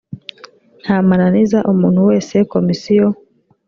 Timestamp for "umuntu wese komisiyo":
1.71-3.07